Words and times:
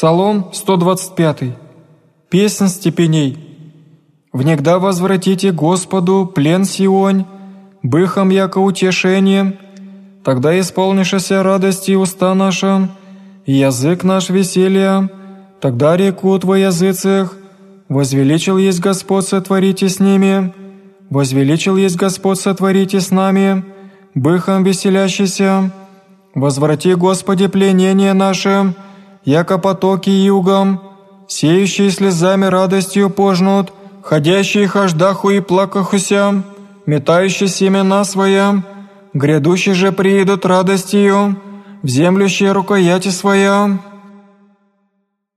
Псалом 0.00 0.48
125. 0.54 1.58
Песнь 2.30 2.68
степеней. 2.68 3.36
«Внегда 4.32 4.78
возвратите 4.78 5.52
Господу 5.52 6.24
плен 6.24 6.64
Сионь, 6.64 7.26
быхом 7.82 8.30
яко 8.30 8.60
утешение, 8.60 9.58
тогда 10.24 10.58
исполнишься 10.58 11.42
радости 11.42 11.92
уста 11.92 12.34
наша, 12.34 12.88
и 13.44 13.52
язык 13.52 14.02
наш 14.02 14.30
веселья, 14.30 15.10
тогда 15.60 15.98
рекут 15.98 16.44
во 16.44 16.56
языцах, 16.56 17.36
возвеличил 17.90 18.56
есть 18.56 18.80
Господь, 18.80 19.26
сотворите 19.26 19.90
с 19.90 20.00
ними, 20.00 20.54
возвеличил 21.10 21.76
есть 21.76 21.96
Господь, 21.96 22.40
сотворите 22.40 23.02
с 23.02 23.10
нами, 23.10 23.66
быхом 24.14 24.64
веселящийся, 24.64 25.70
возврати, 26.34 26.94
Господи, 26.94 27.48
пленение 27.48 28.14
наше, 28.14 28.72
яко 29.24 29.58
потоки 29.58 30.10
югом, 30.10 30.80
сеющие 31.28 31.90
слезами 31.90 32.46
радостью 32.46 33.10
пожнут, 33.10 33.72
ходящие 34.02 34.66
хождаху 34.66 35.30
и 35.30 35.40
плакахуся, 35.40 36.42
метающие 36.86 37.48
семена 37.48 38.04
своя, 38.04 38.62
грядущие 39.14 39.74
же 39.74 39.92
приедут 39.92 40.44
радостью, 40.46 41.36
в 41.82 41.88
землющие 41.88 42.52
рукояти 42.52 43.08
своя, 43.08 43.78